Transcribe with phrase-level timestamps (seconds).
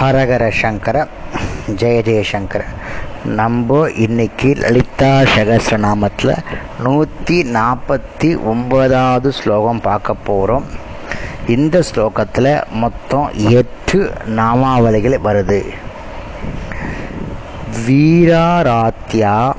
[0.00, 0.98] ஹரஹர சங்கர
[1.76, 2.62] ஜெய ஜெயசங்கர
[3.24, 6.32] நம்ம இன்னைக்கு லலிதா சகசிரநாமத்தில்
[6.82, 10.64] நூற்றி நாற்பத்தி ஒன்பதாவது ஸ்லோகம் பார்க்க போகிறோம்
[11.46, 15.60] இந்த ஸ்லோகத்தில் மொத்தம் எட்டு நாமாவளிகள் வருது.
[17.86, 19.52] வீராராத்யா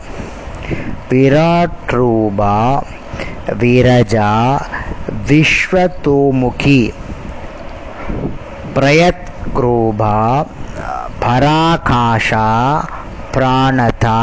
[1.10, 2.84] விராட் ரூபா
[3.60, 4.32] விரஜா
[5.28, 6.82] விஸ்வதோமுகி.
[8.76, 10.46] பிரயத் குரூபா
[11.21, 12.47] பராகாஷா
[13.36, 14.20] பிராணதா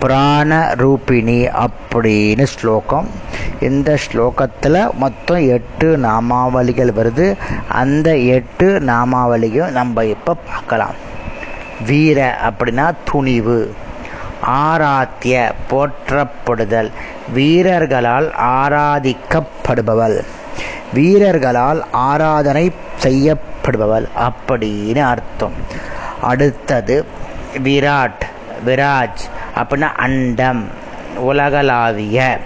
[0.00, 3.08] பிராணரூபிணி அப்படின்னு ஸ்லோகம்.
[3.60, 7.26] இந்த ஸ்லோகத்தில் மொத்தம் எட்டு நாமாவளிகள் வருது.
[7.80, 10.96] அந்த எட்டு நாமாவளியும் நம்ம இப்போ பார்க்கலாம்.
[11.86, 13.58] வீர அப்படின்னா துணிவு
[14.62, 15.36] ஆராத்திய
[15.70, 16.90] போற்றப்படுதல்
[17.34, 18.28] வீரர்களால்
[18.58, 20.18] ஆராதிக்கப்படுபவள்.
[20.94, 22.66] வீரர்களால் ஆராதனை
[23.04, 25.52] செய்ய செய்யப்படுபவள் அப்படின்னு அர்த்தம்.
[26.20, 27.04] அடுத்தது
[27.64, 28.24] விராட்
[28.66, 29.22] விராஜ்
[29.56, 30.64] அப்படின்னா அண்டம்
[31.16, 32.38] உலகளாவிய.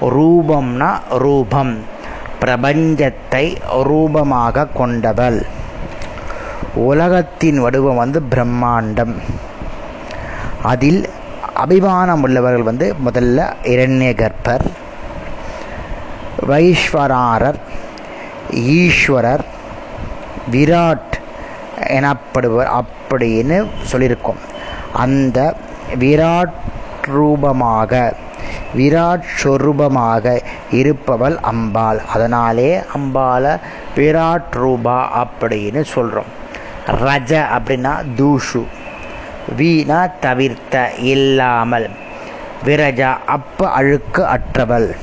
[0.00, 1.78] ரூபம்னா ரூபம்.
[2.40, 5.46] பிரபஞ்சத்தை ரூபமாக கொண்டவள்.
[6.74, 9.14] உலகத்தின் வடிவம் வந்து பிரம்மாண்டம்.
[10.62, 11.08] அதில்
[11.54, 14.66] அபிமானம் உள்ளவர்கள் வந்து முதல்ல இரண்ய கர்ப்பர்
[16.48, 17.60] வைஸ்வராரர்
[18.50, 19.44] ஈஸ்வரர்
[20.52, 21.14] விராட்
[21.98, 24.40] எனப்படுவர் அப்படின்னு சொல்லியிருக்கோம்.
[24.92, 25.56] அந்த
[26.00, 26.56] விராட்
[27.06, 28.14] ரூபமாக
[28.76, 32.00] விராட் சொரூபமாக இருப்பவள் அம்பாள்.
[32.14, 33.52] அதனாலே அம்பாளை
[33.96, 36.32] விராட் ரூபா அப்படின்னு சொல்கிறோம்
[36.86, 38.62] ரஜ அப்படின்னா தூஷு.
[39.56, 41.88] வீணா தவிர்த்த இல்லாமல்.
[42.64, 44.96] விரஜா அப்ப அழுக்கு அற்றவள்.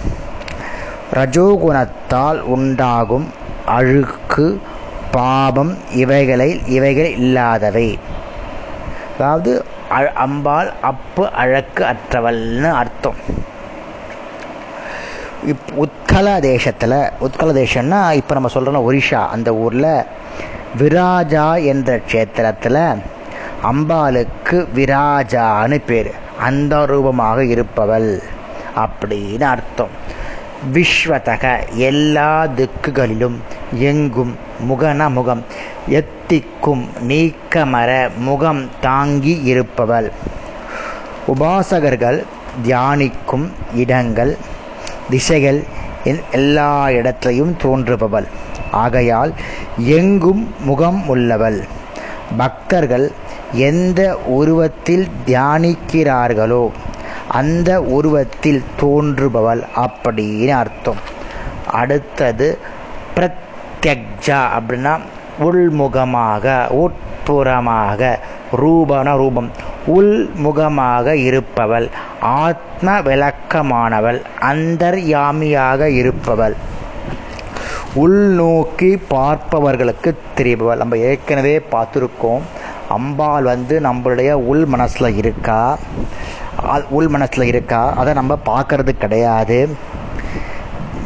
[1.14, 3.28] ரஜோகுணத்தால் உண்டாகும்
[3.66, 4.62] அழுக்கு
[5.16, 7.88] பாபம் இவைகளை இவைகள் இல்லாதவை.
[9.16, 9.52] அதாவது
[10.26, 13.20] அம்பாள் அப்பு அழக்கு அற்றவள்னு அர்த்தம்.
[15.52, 19.92] இப் உத்கல தேசத்தில் உத்கல தேசம்னா இப்போ நம்ம சொல்கிறோம் ஒரிஷா அந்த ஊரில்
[20.80, 22.84] விராஜா என்ற க்ஷேத்திரத்தில்
[23.72, 26.12] அம்பாளுக்கு விராஜான்னு பேர்.
[26.48, 28.12] அந்த ரூபமாக இருப்பவள்
[28.84, 29.94] அப்படின்னு அர்த்தம்.
[30.74, 31.46] விஸ்வதக
[31.90, 33.38] எல்லா திக்குகளிலும்
[33.74, 34.36] எங்கும்
[34.70, 35.44] முகன முகம்
[35.90, 40.12] எத்திக்கும் நீக்கமர முகம் தாங்கி இருப்பவள்.
[41.28, 42.24] உபாசகர்கள்
[42.68, 44.38] தியானிக்கும் இடங்கள்
[45.10, 45.64] திசைகள்
[46.32, 48.28] எல்லா இடத்திலையும் தோன்றுபவள்.
[48.72, 49.34] ஆகையால்
[49.78, 51.64] எங்கும் முகம் உள்ளவள்.
[52.38, 53.12] பக்தர்கள்
[53.52, 56.70] எந்த உருவத்தில் தியானிக்கிறார்களோ
[57.28, 59.64] அந்த உருவத்தில் தோன்றுபவள்.
[59.76, 60.98] அப்படின்னு அர்த்தம்.
[61.72, 62.58] அடுத்தது
[63.16, 63.43] பிரத்
[63.84, 64.94] தியக்ஜா அப்படின்னா
[65.46, 66.46] உள்முகமாக
[66.84, 68.02] உட்புறமாக
[68.62, 69.50] ரூபன ரூபம்.
[69.88, 71.88] உள்முகமாக இருப்பவள்
[72.20, 74.20] ஆத்ம விளக்கமானவள்
[74.52, 76.56] அந்தர்யாமியாக இருப்பவள்.
[77.96, 80.82] உள்நோக்கி பார்ப்பவர்களுக்கு தெரிபவள்.
[80.84, 82.46] நம்ம ஏற்கனவே பார்த்துருக்கோம்.
[82.90, 85.78] அம்பாள் வந்து நம்மளுடைய உள் மனசில் இருக்கா?
[86.90, 87.82] உள் மனசில் இருக்கா?
[87.94, 89.60] அதை நம்ம பார்க்கறது கிடையாது.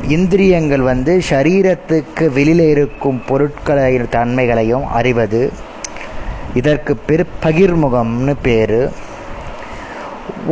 [0.07, 5.51] இந்திரியங்கள் வந்து சரீரத்துக்கு வெளியில் இருக்கும் பொருட்களை தன்மைகளையும் அறிவது.
[6.53, 9.05] இதற்கு பேர் பகிர்முகம்னு பேர்.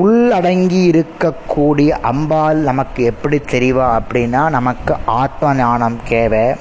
[0.03, 6.55] உள்ளடங்கி இருக்கக்கூடிய அம்பாள் நமக்கு எப்படி தெரிவா அப்படின்னா நமக்கு ஆத்ம ஞானம் தேவை.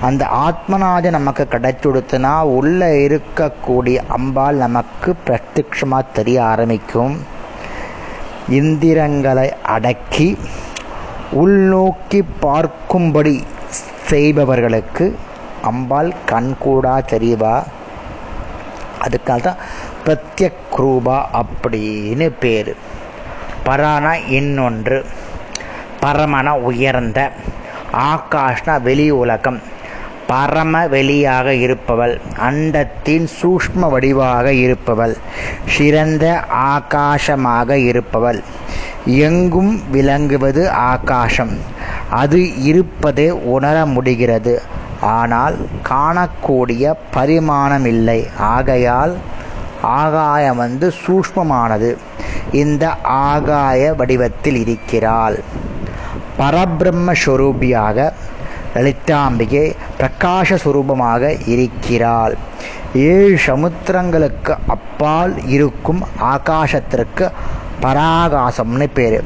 [0.00, 7.16] அந்த ஆத்மநாதம் நமக்கு கிடைச்சுடுத்துனா உள்ளே இருக்கக்கூடிய அம்பாள் நமக்கு பிரத்யட்சமாக தெரிய ஆரம்பிக்கும்.
[8.48, 10.38] இந்திரங்களை அடக்கி
[11.32, 13.42] உள்நோக்கி பார்க்கும்படி
[14.06, 15.18] செய்பவர்களுக்கு
[15.62, 17.62] அம்பாள் கண்கூடா தெரிவா
[19.04, 19.56] அதுக்காக தான்
[20.04, 22.76] பிரத்யக் ரூபா அப்படின்னு பேர்.
[23.66, 25.06] பரானா இன்னொன்று
[26.02, 27.30] பரமன உயர்ந்த
[27.92, 29.60] ஆகாஷ்னா வெளி உலகம்
[30.26, 35.16] பரம வெளியாக இருப்பவள் அண்டத்தின் சூஷ்ம வடிவாக இருப்பவள்
[35.76, 38.40] சிறந்த ஆகாசமாக இருப்பவள்.
[39.16, 41.58] எங்கும் விளங்குவது ஆகாசம்.
[42.10, 44.62] அது இருப்பதை உணர முடிகிறது.
[45.00, 48.30] ஆனால் காணக்கூடிய பரிமாணமில்லை.
[48.36, 49.16] ஆகையால்
[49.82, 51.96] ஆகாயம் வந்து சூஷ்மமானது.
[52.52, 55.40] இந்த ஆகாய வடிவத்தில் இருக்கிறாள்.
[56.38, 58.12] பரபிரம்ம ஸ்வரூபியாக
[58.74, 62.36] லலிதாம்பிகை பிரகாச சுரூபமாக இருக்கிறாள்.
[62.94, 67.30] ஏழு சமுத்திரங்களுக்கு அப்பால் இருக்கும் ஆகாசத்திற்கு
[67.82, 69.22] பராகாசம்னு பேர்.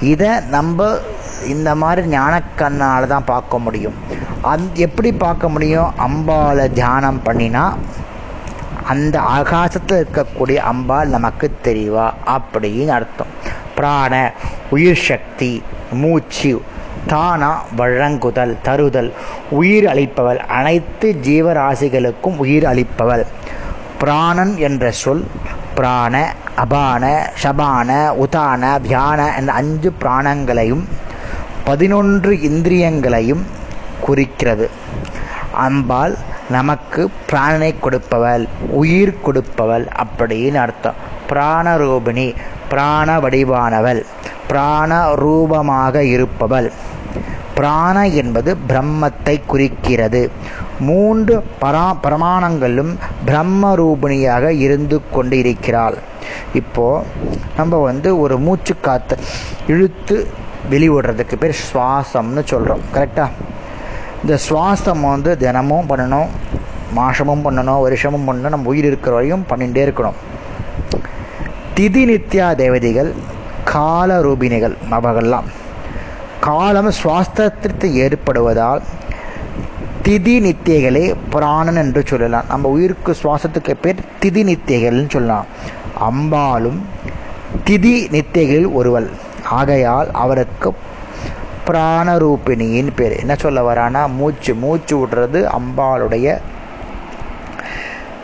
[0.00, 0.98] இதை நம்ம
[1.46, 3.94] இந்த மாதிரி ஞானக்கண்ணால் தான் பார்க்க முடியும்.
[4.42, 5.96] அந் எப்படி பார்க்க முடியும்?
[5.96, 7.74] அம்பாவை தியானம் பண்ணினா
[8.84, 13.32] அந்த ஆகாசத்தில் இருக்கக்கூடிய அம்பாள் நமக்கு தெரியவா அப்படின்னு அர்த்தம்.
[13.74, 14.32] பிராண
[14.70, 16.62] உயிர் சக்தி மூச்சு
[17.06, 19.12] தானா வழங்குதல் தருதல்
[19.50, 20.36] உயிர் அளிப்பவள்.
[20.36, 23.24] அனைத்து ஜீவராசிகளுக்கும் உயிர் அளிப்பவள்.
[23.98, 25.26] பிராணன் என்ற சொல்
[25.78, 26.14] பிராண
[26.56, 27.04] அபான
[27.42, 27.90] ஷபான
[28.24, 30.82] உதான தியான என்ற அஞ்சு பிராணங்களையும்
[31.64, 33.44] பதினொன்று இந்திரியங்களையும்
[34.00, 34.70] குறிக்கிறது.
[35.52, 36.14] அம்பாள்
[36.50, 38.44] நமக்கு பிராணனை கொடுப்பவள்
[38.80, 40.98] உயிர் கொடுப்பவள் அப்படின்னு அர்த்தம்.
[41.30, 42.34] பிராணரூபிணி
[42.68, 44.02] பிராண வடிவானவள்
[44.48, 46.70] பிராண ரூபமாக இருப்பவள்.
[47.58, 50.22] பிராண என்பது பிரம்மத்தை குறிக்கிறது.
[50.88, 52.92] மூன்று பரா பிரமாணங்களும்
[53.28, 55.96] பிரம்ம ரூபிணியாக இருந்து கொண்டு இருக்கிறாள்
[56.60, 56.86] இப்போ
[57.56, 59.16] நம்ம வந்து ஒரு மூச்சு காற்று
[59.72, 60.16] இழுத்து
[60.72, 63.46] வெளிவிடுறதுக்கு பேர் சுவாசம்னு சொல்கிறோம் கரெக்டாக
[64.22, 66.30] இந்த சுவாசம் வந்து தினமும் பண்ணணும்
[66.98, 70.18] மாசமும் பண்ணணும் வருஷமும் பண்ணணும் நம்ம உயிர் இருக்கிற வரையும் பண்ணிகிட்டே இருக்கணும்.
[71.76, 73.10] திதி நித்யா தேவதைகள்
[73.72, 75.48] கால ரூபிணிகள் அவர்கள்லாம்
[76.40, 78.82] காலம் சுவாஸ்திரத்திற்கு ஏற்படுவதால்
[80.04, 82.44] திதி நித்தியகளே புராணன் என்று சொல்லலாம்.
[82.48, 85.46] நம்ம உயிருக்கு சுவாசத்துக்கு பேர் திதி நித்தியகள்னு சொல்லலாம்.
[86.10, 86.78] அம்பாலும்
[87.66, 89.10] திதி நித்தியகளில் ஒருவள்.
[89.44, 90.74] ஆகையால் அவருக்கு
[91.66, 93.16] பிராணரூபிணியின் பேர்.
[93.16, 96.38] என்ன சொல்ல வரானா மூச்சு மூச்சு விடுறது அம்பாளுடைய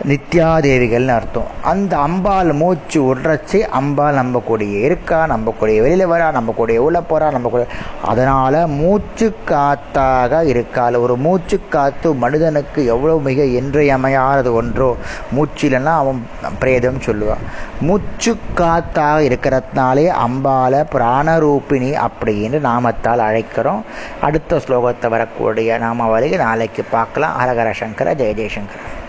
[0.09, 1.51] நித்யாதேவிகள்னு அர்த்தம்.
[1.71, 6.99] அந்த அம்பாள் மூச்சு விடுறச்சு அம்பாள் நம்ம கூடயே இருக்கா நம்ம கூடயே வெளியில் வரா நம்ம கூடயே உள்ள
[7.11, 7.63] போகிறா நம்ம கூட
[8.11, 10.97] அதனால் மூச்சு காத்தாக இருக்காள்.
[11.05, 14.91] ஒரு மூச்சு காத்து மனிதனுக்கு எவ்வளோ மிக இன்றியமையாதது ஒன்றோ
[15.37, 16.21] மூச்சு இல்லைன்னா அவன்
[16.65, 17.45] பிரேதம் சொல்லுவான்
[17.89, 23.83] மூச்சு காத்தாக இருக்கிறதுனாலே அம்பால பிராணரூபிணி அப்படின்னு நாமத்தால் அழைக்கிறோம்.
[24.21, 27.39] அடுத்த ஸ்லோகத்தை வரக்கூடிய நாமாவளியை நாளைக்கு பார்க்கலாம்.
[27.41, 29.03] ஹரஹர சங்கர ஜெய ஜெயசங்கர.